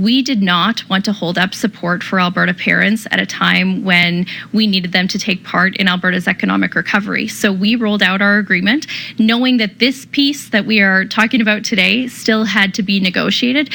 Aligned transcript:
We 0.00 0.22
did 0.22 0.40
not 0.40 0.88
want 0.88 1.04
to 1.04 1.12
hold 1.12 1.36
up 1.36 1.52
support 1.52 2.02
for 2.02 2.18
Alberta 2.18 2.54
parents 2.54 3.06
at 3.10 3.20
a 3.20 3.26
time 3.26 3.84
when 3.84 4.24
we 4.50 4.66
needed 4.66 4.92
them 4.92 5.06
to 5.08 5.18
take 5.18 5.44
part 5.44 5.76
in 5.76 5.88
Alberta's 5.88 6.26
economic 6.26 6.74
recovery. 6.74 7.28
So 7.28 7.52
we 7.52 7.74
rolled 7.76 8.02
out 8.02 8.22
our 8.22 8.38
agreement 8.38 8.86
knowing 9.18 9.58
that 9.58 9.78
this 9.78 10.06
piece 10.06 10.48
that 10.48 10.64
we 10.64 10.80
are 10.80 11.04
talking 11.04 11.42
about 11.42 11.66
today 11.66 12.08
still 12.08 12.44
had 12.44 12.72
to 12.74 12.82
be 12.82 12.98
negotiated. 12.98 13.74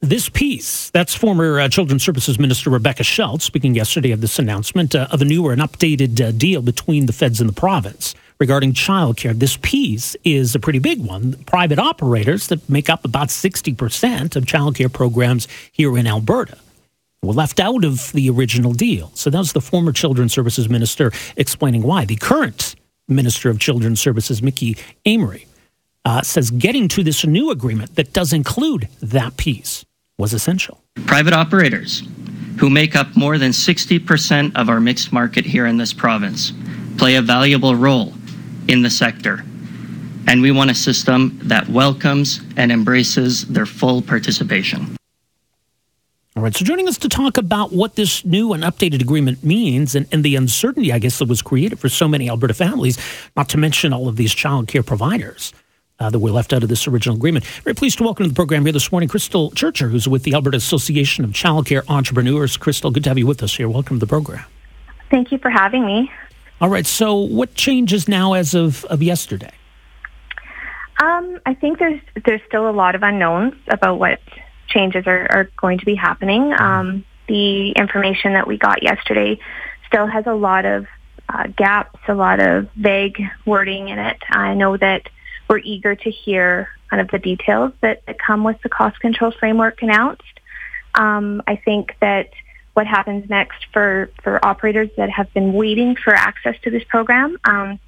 This 0.00 0.30
piece, 0.30 0.88
that's 0.90 1.14
former 1.14 1.60
uh, 1.60 1.68
Children's 1.68 2.02
Services 2.02 2.38
Minister 2.38 2.70
Rebecca 2.70 3.04
Schulz 3.04 3.44
speaking 3.44 3.74
yesterday 3.74 4.12
of 4.12 4.22
this 4.22 4.38
announcement 4.38 4.94
uh, 4.94 5.08
of 5.10 5.20
a 5.20 5.26
new 5.26 5.44
or 5.44 5.52
an 5.52 5.58
updated 5.58 6.18
uh, 6.26 6.32
deal 6.32 6.62
between 6.62 7.04
the 7.04 7.12
feds 7.12 7.38
and 7.38 7.50
the 7.50 7.54
province 7.54 8.14
regarding 8.38 8.72
childcare. 8.72 9.38
This 9.38 9.58
piece 9.62 10.16
is 10.24 10.54
a 10.54 10.58
pretty 10.58 10.78
big 10.78 11.04
one. 11.04 11.34
Private 11.44 11.78
operators 11.78 12.48
that 12.48 12.68
make 12.68 12.90
up 12.90 13.04
about 13.04 13.28
60% 13.28 14.36
of 14.36 14.44
childcare 14.44 14.92
programs 14.92 15.48
here 15.72 15.96
in 15.96 16.06
Alberta 16.06 16.58
were 17.22 17.32
left 17.32 17.60
out 17.60 17.84
of 17.84 18.12
the 18.12 18.28
original 18.30 18.72
deal. 18.72 19.10
So 19.14 19.30
that 19.30 19.38
was 19.38 19.52
the 19.52 19.60
former 19.60 19.92
Children's 19.92 20.32
Services 20.32 20.68
Minister 20.68 21.12
explaining 21.36 21.82
why. 21.82 22.04
The 22.04 22.16
current 22.16 22.76
Minister 23.08 23.50
of 23.50 23.58
Children's 23.58 24.00
Services, 24.00 24.42
Mickey 24.42 24.76
Amery, 25.06 25.46
uh, 26.04 26.22
says 26.22 26.50
getting 26.50 26.88
to 26.88 27.02
this 27.02 27.24
new 27.24 27.50
agreement 27.50 27.96
that 27.96 28.12
does 28.12 28.32
include 28.32 28.88
that 29.00 29.36
piece 29.36 29.84
was 30.18 30.32
essential. 30.32 30.82
Private 31.06 31.34
operators, 31.34 32.02
who 32.58 32.70
make 32.70 32.96
up 32.96 33.16
more 33.16 33.38
than 33.38 33.50
60% 33.50 34.56
of 34.56 34.68
our 34.68 34.80
mixed 34.80 35.12
market 35.12 35.44
here 35.44 35.66
in 35.66 35.76
this 35.76 35.92
province, 35.92 36.52
play 36.96 37.16
a 37.16 37.22
valuable 37.22 37.74
role 37.74 38.14
in 38.68 38.82
the 38.82 38.90
sector. 38.90 39.44
And 40.28 40.42
we 40.42 40.50
want 40.50 40.70
a 40.70 40.74
system 40.74 41.38
that 41.44 41.68
welcomes 41.68 42.40
and 42.56 42.72
embraces 42.72 43.46
their 43.46 43.66
full 43.66 44.02
participation. 44.02 44.96
All 46.36 46.42
right, 46.42 46.54
so 46.54 46.66
joining 46.66 46.86
us 46.86 46.98
to 46.98 47.08
talk 47.08 47.38
about 47.38 47.72
what 47.72 47.94
this 47.94 48.22
new 48.24 48.52
and 48.52 48.62
updated 48.62 49.00
agreement 49.00 49.42
means 49.42 49.94
and, 49.94 50.06
and 50.12 50.22
the 50.22 50.36
uncertainty, 50.36 50.92
I 50.92 50.98
guess, 50.98 51.18
that 51.18 51.28
was 51.28 51.40
created 51.40 51.78
for 51.78 51.88
so 51.88 52.06
many 52.06 52.28
Alberta 52.28 52.52
families, 52.52 52.98
not 53.36 53.48
to 53.50 53.58
mention 53.58 53.94
all 53.94 54.06
of 54.06 54.16
these 54.16 54.34
child 54.34 54.68
care 54.68 54.82
providers 54.82 55.54
uh, 55.98 56.10
that 56.10 56.18
were 56.18 56.30
left 56.30 56.52
out 56.52 56.62
of 56.62 56.68
this 56.68 56.86
original 56.86 57.16
agreement. 57.16 57.46
Very 57.64 57.74
pleased 57.74 57.96
to 57.98 58.04
welcome 58.04 58.24
to 58.24 58.28
the 58.28 58.34
program 58.34 58.64
here 58.64 58.72
this 58.72 58.92
morning 58.92 59.08
Crystal 59.08 59.50
Churcher, 59.52 59.88
who's 59.88 60.06
with 60.06 60.24
the 60.24 60.34
Alberta 60.34 60.58
Association 60.58 61.24
of 61.24 61.30
Childcare 61.30 61.88
Entrepreneurs. 61.88 62.58
Crystal, 62.58 62.90
good 62.90 63.04
to 63.04 63.10
have 63.10 63.16
you 63.16 63.26
with 63.26 63.42
us 63.42 63.56
here. 63.56 63.68
Welcome 63.68 63.96
to 63.96 64.00
the 64.00 64.06
program. 64.06 64.44
Thank 65.10 65.32
you 65.32 65.38
for 65.38 65.48
having 65.48 65.86
me. 65.86 66.10
All 66.60 66.68
right, 66.68 66.86
so 66.86 67.14
what 67.14 67.54
changes 67.54 68.08
now 68.08 68.32
as 68.32 68.54
of, 68.54 68.84
of 68.86 69.02
yesterday? 69.02 69.52
Um, 71.02 71.38
I 71.44 71.52
think 71.52 71.78
there's 71.78 72.00
there's 72.24 72.40
still 72.46 72.70
a 72.70 72.72
lot 72.72 72.94
of 72.94 73.02
unknowns 73.02 73.54
about 73.68 73.98
what 73.98 74.20
changes 74.66 75.06
are, 75.06 75.26
are 75.30 75.50
going 75.56 75.78
to 75.78 75.84
be 75.84 75.94
happening. 75.94 76.44
Mm-hmm. 76.44 76.62
Um, 76.62 77.04
the 77.28 77.72
information 77.72 78.32
that 78.32 78.46
we 78.46 78.56
got 78.56 78.82
yesterday 78.82 79.38
still 79.86 80.06
has 80.06 80.26
a 80.26 80.32
lot 80.32 80.64
of 80.64 80.86
uh, 81.28 81.48
gaps, 81.48 81.98
a 82.08 82.14
lot 82.14 82.40
of 82.40 82.68
vague 82.76 83.20
wording 83.44 83.88
in 83.88 83.98
it. 83.98 84.16
I 84.30 84.54
know 84.54 84.76
that 84.76 85.08
we're 85.48 85.58
eager 85.58 85.94
to 85.94 86.10
hear 86.10 86.68
kind 86.88 87.00
of 87.00 87.08
the 87.10 87.18
details 87.18 87.72
that, 87.82 88.02
that 88.06 88.16
come 88.18 88.44
with 88.44 88.60
the 88.62 88.68
cost 88.68 88.98
control 89.00 89.32
framework 89.32 89.82
announced. 89.82 90.22
Um, 90.94 91.42
I 91.46 91.56
think 91.56 91.94
that 92.00 92.30
what 92.76 92.86
happens 92.86 93.28
next 93.30 93.66
for, 93.72 94.10
for 94.22 94.44
operators 94.44 94.90
that 94.98 95.08
have 95.08 95.32
been 95.32 95.54
waiting 95.54 95.96
for 95.96 96.12
access 96.12 96.54
to 96.60 96.70
this 96.70 96.84
program 96.84 97.38
um, 97.44 97.80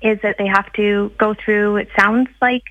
is 0.00 0.20
that 0.22 0.38
they 0.38 0.46
have 0.46 0.72
to 0.74 1.10
go 1.18 1.34
through, 1.34 1.76
it 1.78 1.88
sounds 1.98 2.28
like, 2.40 2.62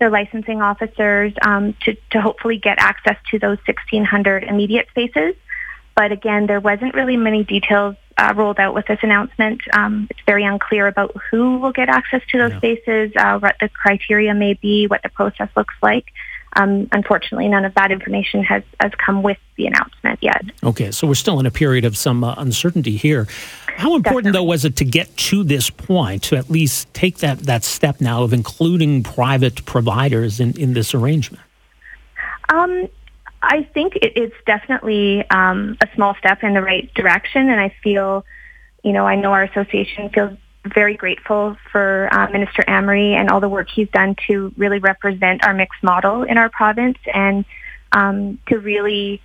the 0.00 0.10
licensing 0.10 0.60
officers 0.60 1.32
um, 1.40 1.74
to, 1.80 1.96
to 2.10 2.20
hopefully 2.20 2.58
get 2.58 2.78
access 2.78 3.16
to 3.30 3.38
those 3.38 3.56
1,600 3.66 4.42
immediate 4.42 4.88
spaces. 4.90 5.34
But 5.94 6.12
again, 6.12 6.46
there 6.46 6.60
wasn't 6.60 6.92
really 6.94 7.16
many 7.16 7.44
details 7.44 7.96
uh, 8.18 8.34
rolled 8.36 8.58
out 8.58 8.74
with 8.74 8.86
this 8.86 8.98
announcement. 9.02 9.62
Um, 9.72 10.08
it's 10.10 10.20
very 10.26 10.44
unclear 10.44 10.86
about 10.88 11.16
who 11.30 11.58
will 11.58 11.72
get 11.72 11.88
access 11.88 12.20
to 12.32 12.38
those 12.38 12.52
yeah. 12.52 12.58
spaces, 12.58 13.12
uh, 13.16 13.38
what 13.38 13.56
the 13.60 13.70
criteria 13.70 14.34
may 14.34 14.54
be, 14.54 14.86
what 14.86 15.02
the 15.02 15.08
process 15.08 15.48
looks 15.56 15.74
like. 15.80 16.12
Um, 16.56 16.88
unfortunately, 16.90 17.48
none 17.48 17.64
of 17.64 17.74
that 17.74 17.92
information 17.92 18.42
has, 18.44 18.62
has 18.80 18.92
come 18.94 19.22
with 19.22 19.36
the 19.56 19.66
announcement 19.66 20.18
yet. 20.22 20.42
Okay, 20.64 20.90
so 20.90 21.06
we're 21.06 21.14
still 21.14 21.38
in 21.38 21.46
a 21.46 21.50
period 21.50 21.84
of 21.84 21.96
some 21.96 22.24
uh, 22.24 22.34
uncertainty 22.38 22.96
here. 22.96 23.28
How 23.76 23.94
important, 23.94 24.24
Definitely. 24.24 24.32
though, 24.32 24.44
was 24.44 24.64
it 24.64 24.76
to 24.76 24.84
get 24.86 25.14
to 25.18 25.44
this 25.44 25.68
point, 25.68 26.22
to 26.24 26.36
at 26.36 26.48
least 26.48 26.92
take 26.94 27.18
that, 27.18 27.40
that 27.40 27.62
step 27.62 28.00
now 28.00 28.22
of 28.22 28.32
including 28.32 29.02
private 29.02 29.66
providers 29.66 30.40
in, 30.40 30.58
in 30.58 30.72
this 30.72 30.94
arrangement? 30.94 31.42
Um, 32.48 32.88
I 33.42 33.64
think 33.74 33.96
it, 33.96 34.12
it's 34.16 34.34
definitely 34.46 35.28
um, 35.28 35.76
a 35.82 35.88
small 35.94 36.14
step 36.14 36.42
in 36.42 36.54
the 36.54 36.62
right 36.62 36.92
direction, 36.94 37.50
and 37.50 37.60
I 37.60 37.74
feel, 37.82 38.24
you 38.82 38.92
know, 38.92 39.06
I 39.06 39.16
know 39.16 39.32
our 39.32 39.42
association 39.42 40.08
feels 40.08 40.38
very 40.74 40.94
grateful 40.94 41.56
for 41.72 42.08
uh, 42.12 42.30
Minister 42.30 42.62
Amery 42.68 43.14
and 43.14 43.30
all 43.30 43.40
the 43.40 43.48
work 43.48 43.68
he's 43.68 43.88
done 43.90 44.16
to 44.26 44.52
really 44.56 44.78
represent 44.78 45.44
our 45.44 45.54
mixed 45.54 45.82
model 45.82 46.22
in 46.22 46.38
our 46.38 46.48
province 46.48 46.98
and 47.12 47.44
um, 47.92 48.38
to 48.48 48.58
really 48.58 49.22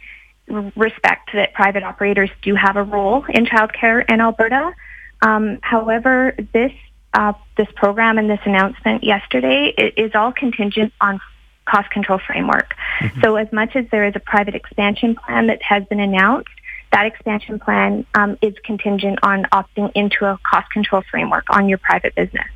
respect 0.76 1.32
that 1.34 1.54
private 1.54 1.84
operators 1.84 2.30
do 2.42 2.56
have 2.56 2.76
a 2.76 2.84
role 2.84 3.26
in 3.30 3.46
childcare 3.46 4.04
in 4.12 4.22
Alberta. 4.22 4.74
Um, 5.22 5.60
however, 5.62 6.36
this 6.54 6.72
uh, 7.14 7.34
this 7.58 7.68
program 7.76 8.18
and 8.18 8.30
this 8.30 8.40
announcement 8.46 9.04
yesterday 9.04 9.74
is 9.98 10.16
all 10.16 10.32
contingent 10.32 10.94
on 11.02 11.20
cost 11.66 11.90
control 11.92 12.20
framework. 12.26 12.74
Mm-hmm. 13.00 13.22
So 13.22 13.36
as 13.36 13.52
much 13.52 13.76
as 13.76 13.86
there 13.92 14.06
is 14.06 14.14
a 14.16 14.20
private 14.20 14.56
expansion 14.56 15.16
plan 15.16 15.48
that 15.48 15.62
has 15.62 15.84
been 15.86 16.00
announced, 16.00 16.50
that 16.92 17.06
expansion 17.06 17.60
plan 17.60 18.06
um, 18.16 18.38
is 18.42 18.54
contingent 18.64 19.20
on 19.24 19.44
opting 19.54 19.92
into 19.96 20.26
a 20.26 20.38
cost 20.44 20.70
control 20.72 21.04
framework 21.10 21.46
on 21.50 21.70
your 21.70 21.78
private 21.78 22.16
business. 22.16 22.48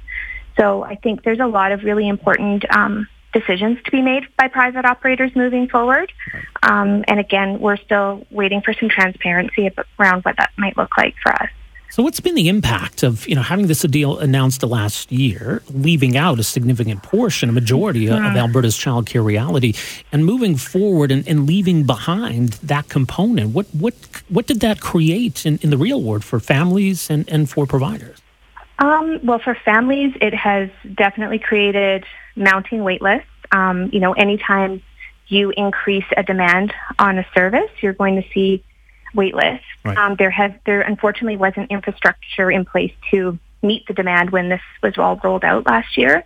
So 0.60 0.84
I 0.84 0.96
think 0.96 1.24
there's 1.24 1.40
a 1.40 1.48
lot 1.48 1.72
of 1.72 1.84
really 1.84 2.08
important 2.08 2.66
um, 2.76 3.08
decisions 3.34 3.78
to 3.84 3.92
be 3.92 4.02
made 4.02 4.24
by 4.38 4.48
private 4.48 4.86
operators 4.86 5.32
moving 5.36 5.68
forward. 5.68 6.12
Um, 6.64 7.04
and 7.08 7.20
again, 7.20 7.60
we're 7.60 7.78
still 7.78 8.26
waiting 8.32 8.62
for 8.62 8.74
some 8.74 8.90
transparency 8.90 9.70
around 10.00 10.24
what 10.24 10.38
that 10.38 10.52
might 10.58 10.78
look 10.78 10.98
like 10.98 11.16
for 11.22 11.34
us. 11.34 11.50
So, 11.92 12.04
what's 12.04 12.20
been 12.20 12.36
the 12.36 12.50
impact 12.50 13.04
of 13.04 13.26
you 13.28 13.36
know 13.36 13.42
having 13.42 13.68
this 13.68 13.84
deal 13.84 14.18
announced 14.20 14.60
the 14.60 14.68
last 14.68 15.12
year, 15.12 15.62
leaving 15.70 16.18
out 16.18 16.40
a 16.40 16.44
significant 16.44 17.04
portion, 17.04 17.48
a 17.48 17.54
majority 17.54 18.08
of 18.08 18.20
Alberta's 18.20 18.78
childcare 18.78 19.24
reality, 19.24 19.74
and 20.12 20.26
moving 20.26 20.58
forward 20.58 21.12
and, 21.12 21.26
and, 21.28 21.48
leaving 21.48 21.86
behind 21.86 22.54
that 22.64 22.90
component? 22.90 23.54
What 23.54 23.68
what 23.68 23.94
what 24.28 24.48
did 24.48 24.60
that 24.60 24.82
create 24.82 25.46
in, 25.46 25.58
in 25.60 25.70
the 25.70 25.78
real 25.78 26.02
world 26.02 26.26
for 26.26 26.40
families 26.40 27.10
and, 27.10 27.30
and 27.30 27.50
for 27.50 27.66
providers? 27.66 28.22
Um, 28.80 29.22
well, 29.24 29.40
for 29.40 29.56
families, 29.56 30.14
it 30.20 30.34
has 30.34 30.70
definitely 30.96 31.40
created 31.40 32.04
mounting 32.36 32.84
wait 32.84 33.02
lists. 33.02 33.30
Um, 33.52 33.90
you 33.94 34.02
know, 34.02 34.12
anytime 34.14 34.82
you 35.28 35.54
increase 35.56 36.06
a 36.18 36.24
demand 36.24 36.74
on 37.00 37.18
a 37.18 37.26
service, 37.34 37.72
you're 37.82 37.94
going 37.94 38.22
to 38.22 38.28
see 38.34 38.65
wait 39.16 39.36
lists. 39.36 39.66
Right. 39.84 39.98
Um, 39.98 40.16
there 40.18 40.30
has 40.30 40.52
there 40.66 40.82
unfortunately 40.82 41.38
wasn't 41.38 41.72
infrastructure 41.72 42.52
in 42.52 42.66
place 42.66 42.94
to 43.12 43.40
meet 43.62 43.88
the 43.88 43.94
demand 43.94 44.30
when 44.30 44.50
this 44.50 44.62
was 44.84 44.98
all 44.98 45.20
rolled 45.24 45.44
out 45.44 45.66
last 45.66 45.98
year. 45.98 46.24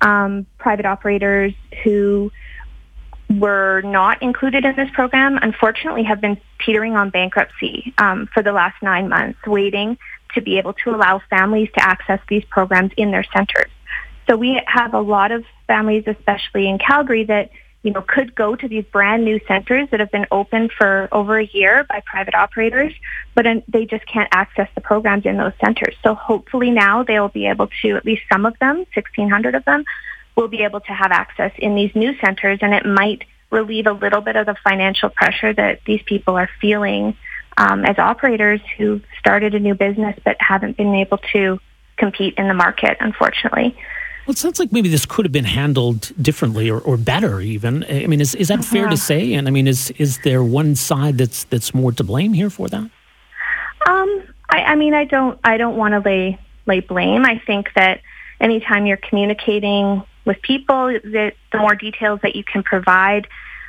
Um, 0.00 0.46
private 0.58 0.84
operators 0.84 1.54
who 1.84 2.32
were 3.30 3.80
not 3.82 4.22
included 4.22 4.64
in 4.64 4.76
this 4.76 4.90
program 4.92 5.38
unfortunately 5.40 6.02
have 6.02 6.20
been 6.20 6.38
teetering 6.64 6.96
on 6.96 7.10
bankruptcy 7.10 7.94
um, 7.98 8.28
for 8.34 8.42
the 8.42 8.52
last 8.52 8.82
nine 8.82 9.08
months, 9.08 9.38
waiting 9.46 9.96
to 10.34 10.40
be 10.40 10.58
able 10.58 10.72
to 10.72 10.90
allow 10.90 11.20
families 11.30 11.68
to 11.74 11.82
access 11.82 12.20
these 12.28 12.44
programs 12.46 12.92
in 12.96 13.10
their 13.10 13.24
centers. 13.34 13.70
So 14.28 14.36
we 14.36 14.60
have 14.66 14.94
a 14.94 15.00
lot 15.00 15.32
of 15.32 15.44
families, 15.66 16.04
especially 16.06 16.68
in 16.68 16.78
Calgary, 16.78 17.24
that 17.24 17.50
you 17.82 17.90
know, 17.90 18.02
could 18.02 18.34
go 18.34 18.54
to 18.54 18.68
these 18.68 18.84
brand 18.92 19.24
new 19.24 19.40
centers 19.48 19.88
that 19.90 20.00
have 20.00 20.10
been 20.10 20.26
open 20.30 20.68
for 20.68 21.08
over 21.10 21.38
a 21.38 21.46
year 21.46 21.84
by 21.88 22.02
private 22.06 22.34
operators, 22.34 22.92
but 23.34 23.44
they 23.68 23.86
just 23.86 24.06
can't 24.06 24.28
access 24.32 24.68
the 24.74 24.80
programs 24.80 25.26
in 25.26 25.36
those 25.36 25.52
centers. 25.64 25.96
So 26.04 26.14
hopefully 26.14 26.70
now 26.70 27.02
they'll 27.02 27.28
be 27.28 27.46
able 27.46 27.68
to, 27.82 27.96
at 27.96 28.04
least 28.04 28.22
some 28.32 28.46
of 28.46 28.56
them, 28.60 28.78
1,600 28.94 29.54
of 29.54 29.64
them, 29.64 29.84
will 30.36 30.48
be 30.48 30.62
able 30.62 30.80
to 30.80 30.92
have 30.92 31.10
access 31.10 31.52
in 31.58 31.74
these 31.74 31.94
new 31.94 32.16
centers 32.18 32.60
and 32.62 32.72
it 32.72 32.86
might 32.86 33.24
relieve 33.50 33.86
a 33.86 33.92
little 33.92 34.20
bit 34.20 34.36
of 34.36 34.46
the 34.46 34.56
financial 34.64 35.10
pressure 35.10 35.52
that 35.52 35.80
these 35.84 36.02
people 36.02 36.36
are 36.36 36.48
feeling 36.60 37.16
um, 37.58 37.84
as 37.84 37.98
operators 37.98 38.60
who 38.78 39.00
started 39.18 39.54
a 39.54 39.60
new 39.60 39.74
business 39.74 40.18
but 40.24 40.36
haven't 40.40 40.76
been 40.76 40.94
able 40.94 41.18
to 41.18 41.58
compete 41.96 42.34
in 42.38 42.48
the 42.48 42.54
market, 42.54 42.96
unfortunately. 43.00 43.76
Well, 44.26 44.32
it 44.32 44.38
sounds 44.38 44.60
like 44.60 44.70
maybe 44.70 44.88
this 44.88 45.04
could 45.04 45.24
have 45.24 45.32
been 45.32 45.44
handled 45.44 46.12
differently 46.20 46.70
or, 46.70 46.78
or 46.80 46.96
better, 46.96 47.40
even. 47.40 47.84
I 47.84 48.06
mean, 48.06 48.20
is, 48.20 48.36
is 48.36 48.48
that 48.48 48.64
fair 48.64 48.88
to 48.88 48.96
say? 48.96 49.32
And 49.34 49.48
I 49.48 49.50
mean, 49.50 49.66
is 49.66 49.90
is 49.92 50.18
there 50.18 50.44
one 50.44 50.76
side 50.76 51.18
that's 51.18 51.42
that's 51.44 51.74
more 51.74 51.90
to 51.90 52.04
blame 52.04 52.32
here 52.32 52.48
for 52.48 52.68
that? 52.68 52.88
Um, 53.88 54.22
I, 54.48 54.62
I 54.64 54.74
mean, 54.76 54.94
I 54.94 55.04
don't 55.06 55.40
I 55.42 55.56
don't 55.56 55.76
want 55.76 55.94
to 55.94 56.00
lay 56.08 56.38
lay 56.66 56.80
blame. 56.80 57.24
I 57.26 57.42
think 57.44 57.70
that 57.74 58.00
anytime 58.40 58.86
you're 58.86 58.96
communicating 58.96 60.04
with 60.24 60.40
people, 60.42 60.86
that 60.86 61.34
the 61.50 61.58
more 61.58 61.74
details 61.74 62.20
that 62.22 62.36
you 62.36 62.44
can 62.44 62.62
provide, 62.62 63.26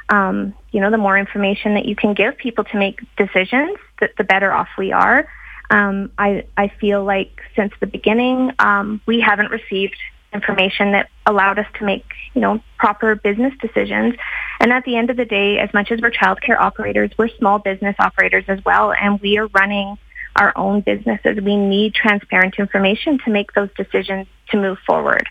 um, 0.09 0.53
you 0.71 0.81
know, 0.81 0.91
the 0.91 0.97
more 0.99 1.17
information 1.17 1.73
that 1.73 1.85
you 1.85 1.95
can 1.95 2.13
give 2.13 2.38
people 2.38 2.63
to 2.65 2.77
make 2.77 3.01
decisions, 3.17 3.77
the, 3.99 4.09
the 4.17 4.23
better 4.23 4.51
off 4.51 4.67
we 4.77 4.91
are. 4.91 5.27
Um, 5.69 6.11
I, 6.17 6.45
I 6.56 6.67
feel 6.67 7.03
like 7.03 7.41
since 7.56 7.73
the 7.79 7.88
beginning, 7.88 8.51
um, 8.59 9.01
we 9.07 9.19
haven't 9.19 9.49
received 9.49 9.97
information 10.33 10.91
that 10.91 11.09
allowed 11.25 11.59
us 11.59 11.68
to 11.80 11.85
make, 11.85 12.06
you 12.33 12.41
know, 12.41 12.59
proper 12.77 13.15
business 13.15 13.53
decisions. 13.62 14.15
And 14.59 14.71
at 14.71 14.83
the 14.85 14.95
end 14.95 15.09
of 15.09 15.18
the 15.18 15.25
day, 15.25 15.59
as 15.59 15.74
much 15.74 15.91
as 15.91 16.01
we're 16.01 16.12
childcare 16.12 16.59
operators, 16.59 17.12
we're 17.18 17.30
small 17.30 17.59
business 17.59 17.95
operators 18.00 18.45
as 18.47 18.63
well, 18.65 18.94
and 18.94 19.19
we 19.21 19.38
are 19.38 19.47
running 19.47 19.97
our 20.35 20.51
own 20.57 20.81
businesses. 20.81 21.39
We 21.41 21.56
need 21.56 21.94
transparent 21.94 22.56
information 22.57 23.19
to 23.19 23.30
make 23.30 23.53
those 23.53 23.69
decisions 23.77 24.27
to 24.50 24.57
move 24.57 24.80
forward. 24.85 25.27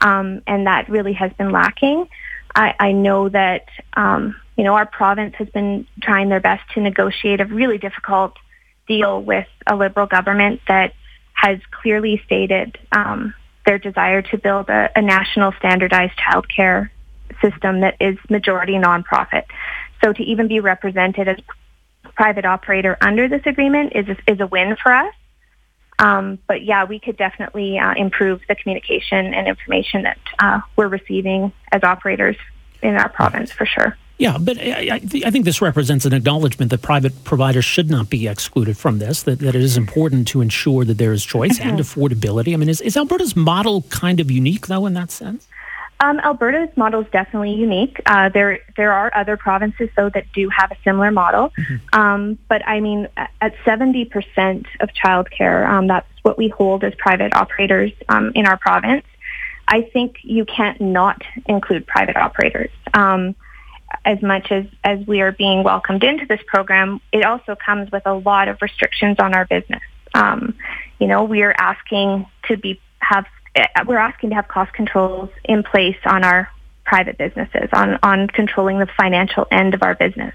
Um, 0.00 0.42
and 0.46 0.66
that 0.66 0.88
really 0.88 1.14
has 1.14 1.32
been 1.34 1.52
lacking. 1.52 2.08
I, 2.54 2.74
I 2.78 2.92
know 2.92 3.28
that, 3.28 3.66
um, 3.94 4.36
you 4.56 4.64
know, 4.64 4.74
our 4.74 4.86
province 4.86 5.34
has 5.36 5.48
been 5.48 5.86
trying 6.02 6.28
their 6.28 6.40
best 6.40 6.62
to 6.74 6.80
negotiate 6.80 7.40
a 7.40 7.46
really 7.46 7.78
difficult 7.78 8.36
deal 8.86 9.22
with 9.22 9.46
a 9.66 9.76
Liberal 9.76 10.06
government 10.06 10.60
that 10.68 10.92
has 11.32 11.58
clearly 11.70 12.20
stated 12.26 12.78
um, 12.92 13.32
their 13.64 13.78
desire 13.78 14.22
to 14.22 14.38
build 14.38 14.68
a, 14.68 14.90
a 14.96 15.02
national 15.02 15.52
standardized 15.52 16.18
childcare 16.18 16.90
system 17.40 17.80
that 17.80 17.96
is 18.00 18.18
majority 18.28 18.74
nonprofit. 18.74 19.44
So 20.02 20.12
to 20.12 20.22
even 20.22 20.48
be 20.48 20.60
represented 20.60 21.28
as 21.28 21.38
private 22.14 22.44
operator 22.44 22.96
under 23.00 23.28
this 23.28 23.42
agreement 23.46 23.92
is 23.94 24.08
a, 24.08 24.16
is 24.30 24.40
a 24.40 24.46
win 24.46 24.76
for 24.82 24.92
us. 24.92 25.14
Um, 25.98 26.38
but 26.48 26.64
yeah, 26.64 26.84
we 26.84 26.98
could 26.98 27.16
definitely 27.16 27.78
uh, 27.78 27.94
improve 27.94 28.40
the 28.48 28.56
communication 28.56 29.34
and 29.34 29.46
information 29.46 30.02
that 30.02 30.18
uh, 30.38 30.60
we're 30.76 30.88
receiving 30.88 31.52
as 31.70 31.84
operators 31.84 32.36
in 32.82 32.96
our 32.96 33.08
province 33.08 33.52
for 33.52 33.66
sure. 33.66 33.96
Yeah, 34.22 34.38
but 34.38 34.56
I, 34.56 35.00
I, 35.02 35.30
think 35.32 35.44
this 35.44 35.60
represents 35.60 36.04
an 36.04 36.12
acknowledgement 36.12 36.70
that 36.70 36.80
private 36.80 37.24
providers 37.24 37.64
should 37.64 37.90
not 37.90 38.08
be 38.08 38.28
excluded 38.28 38.76
from 38.76 39.00
this, 39.00 39.24
that, 39.24 39.40
that 39.40 39.56
it 39.56 39.60
is 39.60 39.76
important 39.76 40.28
to 40.28 40.40
ensure 40.40 40.84
that 40.84 40.96
there 40.96 41.12
is 41.12 41.24
choice 41.24 41.58
and 41.58 41.80
mm-hmm. 41.80 42.00
affordability. 42.00 42.54
I 42.54 42.56
mean, 42.56 42.68
is, 42.68 42.80
is 42.80 42.96
Alberta's 42.96 43.34
model 43.34 43.82
kind 43.90 44.20
of 44.20 44.30
unique, 44.30 44.68
though, 44.68 44.86
in 44.86 44.94
that 44.94 45.10
sense? 45.10 45.48
Um, 45.98 46.20
Alberta's 46.20 46.68
model 46.76 47.00
is 47.00 47.08
definitely 47.10 47.54
unique. 47.54 48.00
Uh, 48.06 48.28
there, 48.28 48.60
there 48.76 48.92
are 48.92 49.10
other 49.12 49.36
provinces 49.36 49.88
though 49.96 50.10
that 50.10 50.26
do 50.32 50.48
have 50.50 50.70
a 50.70 50.76
similar 50.84 51.10
model. 51.10 51.52
Mm-hmm. 51.58 52.00
Um, 52.00 52.38
but 52.48 52.64
I 52.64 52.78
mean, 52.78 53.08
at 53.16 53.54
seventy 53.64 54.04
percent 54.04 54.66
of 54.78 54.90
childcare, 54.90 55.68
um, 55.68 55.88
that's 55.88 56.06
what 56.22 56.38
we 56.38 56.46
hold 56.46 56.84
as 56.84 56.94
private 56.94 57.34
operators 57.34 57.90
um, 58.08 58.30
in 58.36 58.46
our 58.46 58.56
province. 58.56 59.04
I 59.66 59.82
think 59.82 60.18
you 60.22 60.44
can't 60.44 60.80
not 60.80 61.22
include 61.46 61.88
private 61.88 62.16
operators. 62.16 62.70
Um, 62.94 63.34
as 64.04 64.22
much 64.22 64.50
as, 64.50 64.66
as 64.84 65.06
we 65.06 65.20
are 65.20 65.32
being 65.32 65.62
welcomed 65.62 66.04
into 66.04 66.26
this 66.26 66.40
program, 66.46 67.00
it 67.12 67.24
also 67.24 67.56
comes 67.56 67.90
with 67.90 68.06
a 68.06 68.14
lot 68.14 68.48
of 68.48 68.60
restrictions 68.62 69.16
on 69.18 69.34
our 69.34 69.44
business. 69.46 69.82
Um, 70.14 70.54
you 70.98 71.06
know, 71.06 71.24
we 71.24 71.42
are 71.42 71.54
asking 71.56 72.26
to 72.48 72.56
be 72.56 72.80
have 73.00 73.26
uh, 73.54 73.84
we're 73.86 73.98
asking 73.98 74.30
to 74.30 74.36
have 74.36 74.48
cost 74.48 74.72
controls 74.72 75.30
in 75.44 75.62
place 75.62 75.96
on 76.06 76.24
our 76.24 76.50
private 76.84 77.18
businesses, 77.18 77.68
on, 77.72 77.98
on 78.02 78.28
controlling 78.28 78.78
the 78.78 78.88
financial 78.96 79.46
end 79.50 79.74
of 79.74 79.82
our 79.82 79.94
business. 79.94 80.34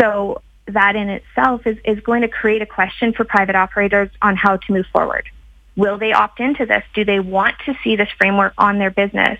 So 0.00 0.42
that 0.66 0.96
in 0.96 1.08
itself 1.08 1.66
is, 1.66 1.78
is 1.84 2.00
going 2.00 2.22
to 2.22 2.28
create 2.28 2.62
a 2.62 2.66
question 2.66 3.12
for 3.12 3.24
private 3.24 3.56
operators 3.56 4.10
on 4.22 4.36
how 4.36 4.56
to 4.56 4.72
move 4.72 4.86
forward. 4.92 5.28
Will 5.76 5.98
they 5.98 6.12
opt 6.12 6.40
into 6.40 6.66
this? 6.66 6.84
Do 6.94 7.04
they 7.04 7.20
want 7.20 7.56
to 7.66 7.74
see 7.82 7.96
this 7.96 8.08
framework 8.16 8.54
on 8.56 8.78
their 8.78 8.90
business? 8.90 9.38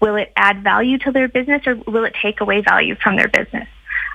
Will 0.00 0.16
it 0.16 0.32
add 0.36 0.62
value 0.62 0.98
to 0.98 1.12
their 1.12 1.28
business 1.28 1.66
or 1.66 1.74
will 1.74 2.04
it 2.04 2.14
take 2.20 2.40
away 2.40 2.60
value 2.60 2.94
from 2.96 3.16
their 3.16 3.28
business? 3.28 3.68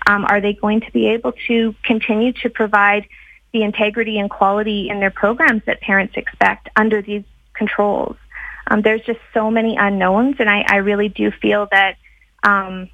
Um, 0.08 0.26
are 0.26 0.42
they 0.42 0.54
going 0.54 0.82
to 0.82 0.92
be 0.92 1.08
able 1.08 1.34
to 1.48 1.76
continue 1.84 2.34
to 2.34 2.50
provide 2.50 3.08
the 3.54 3.64
integrity 3.64 4.20
and 4.20 4.30
quality 4.30 4.90
in 4.90 5.00
their 5.00 5.12
programs 5.12 5.64
that 5.66 5.82
parents 5.82 6.14
expect 6.16 6.70
under 6.76 7.02
these 7.02 7.24
controls? 7.54 8.16
Um, 8.68 8.82
there's 8.82 9.02
just 9.02 9.20
so 9.34 9.52
many 9.52 9.76
unknowns, 9.76 10.38
and 10.40 10.50
I, 10.50 10.64
I 10.68 10.78
really 10.78 11.10
do 11.10 11.32
feel 11.32 11.68
that 11.72 11.98
um, 12.44 12.90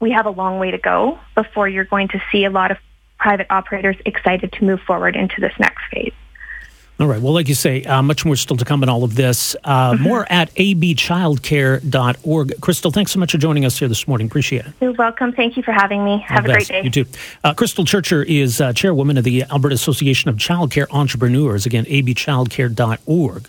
we 0.00 0.12
have 0.12 0.26
a 0.26 0.30
long 0.30 0.58
way 0.58 0.70
to 0.70 0.78
go 0.78 1.18
before 1.34 1.68
you're 1.68 1.84
going 1.84 2.08
to 2.08 2.22
see 2.30 2.44
a 2.44 2.50
lot 2.50 2.70
of 2.70 2.78
private 3.18 3.46
operators 3.50 3.96
excited 4.04 4.52
to 4.52 4.64
move 4.64 4.80
forward 4.80 5.16
into 5.16 5.40
this 5.40 5.52
next 5.58 5.82
phase. 5.92 6.12
All 7.02 7.08
right. 7.08 7.20
Well, 7.20 7.32
like 7.32 7.48
you 7.48 7.56
say, 7.56 7.82
uh, 7.82 8.00
much 8.00 8.24
more 8.24 8.36
still 8.36 8.56
to 8.56 8.64
come 8.64 8.84
in 8.84 8.88
all 8.88 9.02
of 9.02 9.16
this. 9.16 9.56
Uh, 9.64 9.94
mm-hmm. 9.94 10.04
More 10.04 10.24
at 10.30 10.54
abchildcare.org. 10.54 12.60
Crystal, 12.60 12.92
thanks 12.92 13.10
so 13.10 13.18
much 13.18 13.32
for 13.32 13.38
joining 13.38 13.64
us 13.64 13.76
here 13.76 13.88
this 13.88 14.06
morning. 14.06 14.28
Appreciate 14.28 14.66
it. 14.66 14.72
You're 14.80 14.92
welcome. 14.92 15.32
Thank 15.32 15.56
you 15.56 15.64
for 15.64 15.72
having 15.72 16.04
me. 16.04 16.24
Have 16.28 16.44
all 16.44 16.52
a 16.52 16.54
best. 16.54 16.68
great 16.68 16.82
day. 16.82 16.84
You 16.84 16.90
too. 16.92 17.06
Uh, 17.42 17.54
Crystal 17.54 17.84
Churcher 17.84 18.22
is 18.22 18.60
uh, 18.60 18.72
chairwoman 18.72 19.18
of 19.18 19.24
the 19.24 19.42
Alberta 19.50 19.74
Association 19.74 20.30
of 20.30 20.36
Childcare 20.36 20.86
Entrepreneurs. 20.92 21.66
Again, 21.66 21.86
abchildcare.org. 21.86 23.48